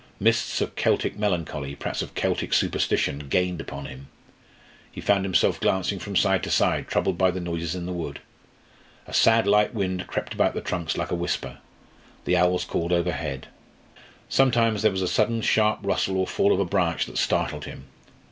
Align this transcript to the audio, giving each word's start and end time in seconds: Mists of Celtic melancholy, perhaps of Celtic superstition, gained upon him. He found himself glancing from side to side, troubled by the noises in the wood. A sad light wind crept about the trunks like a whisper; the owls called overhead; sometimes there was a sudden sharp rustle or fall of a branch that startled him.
Mists 0.19 0.61
of 0.61 0.73
Celtic 0.75 1.15
melancholy, 1.19 1.75
perhaps 1.75 2.01
of 2.01 2.15
Celtic 2.15 2.55
superstition, 2.55 3.27
gained 3.29 3.61
upon 3.61 3.85
him. 3.85 4.07
He 4.91 4.99
found 4.99 5.23
himself 5.25 5.59
glancing 5.59 5.99
from 5.99 6.15
side 6.15 6.41
to 6.41 6.49
side, 6.49 6.87
troubled 6.87 7.19
by 7.19 7.29
the 7.29 7.39
noises 7.39 7.75
in 7.75 7.85
the 7.85 7.93
wood. 7.93 8.19
A 9.05 9.13
sad 9.13 9.45
light 9.45 9.75
wind 9.75 10.07
crept 10.07 10.33
about 10.33 10.55
the 10.55 10.59
trunks 10.61 10.97
like 10.97 11.11
a 11.11 11.13
whisper; 11.13 11.59
the 12.25 12.35
owls 12.35 12.65
called 12.65 12.91
overhead; 12.91 13.49
sometimes 14.27 14.81
there 14.81 14.89
was 14.91 15.03
a 15.03 15.07
sudden 15.07 15.39
sharp 15.43 15.77
rustle 15.83 16.17
or 16.17 16.25
fall 16.25 16.51
of 16.51 16.59
a 16.59 16.65
branch 16.65 17.05
that 17.05 17.19
startled 17.19 17.65
him. 17.65 17.83